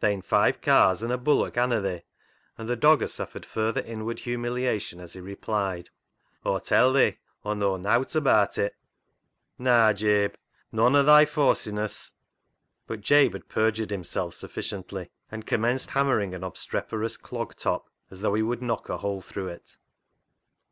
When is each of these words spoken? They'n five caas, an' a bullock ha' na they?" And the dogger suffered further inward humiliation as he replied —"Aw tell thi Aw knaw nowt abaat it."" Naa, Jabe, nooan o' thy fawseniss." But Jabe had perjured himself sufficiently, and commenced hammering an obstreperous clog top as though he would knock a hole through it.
They'n 0.00 0.20
five 0.20 0.60
caas, 0.62 1.04
an' 1.04 1.12
a 1.12 1.16
bullock 1.16 1.54
ha' 1.54 1.66
na 1.68 1.78
they?" 1.78 2.02
And 2.58 2.68
the 2.68 2.74
dogger 2.74 3.06
suffered 3.06 3.46
further 3.46 3.80
inward 3.82 4.18
humiliation 4.18 4.98
as 4.98 5.12
he 5.12 5.20
replied 5.20 5.90
—"Aw 6.44 6.58
tell 6.58 6.92
thi 6.92 7.18
Aw 7.44 7.54
knaw 7.54 7.76
nowt 7.76 8.16
abaat 8.16 8.58
it."" 8.58 8.74
Naa, 9.60 9.92
Jabe, 9.92 10.34
nooan 10.72 10.96
o' 10.96 11.04
thy 11.04 11.24
fawseniss." 11.24 12.14
But 12.88 13.00
Jabe 13.00 13.34
had 13.34 13.48
perjured 13.48 13.90
himself 13.92 14.34
sufficiently, 14.34 15.12
and 15.30 15.46
commenced 15.46 15.90
hammering 15.90 16.34
an 16.34 16.42
obstreperous 16.42 17.16
clog 17.16 17.54
top 17.54 17.88
as 18.10 18.22
though 18.22 18.34
he 18.34 18.42
would 18.42 18.62
knock 18.62 18.88
a 18.88 18.98
hole 18.98 19.20
through 19.20 19.46
it. 19.50 19.76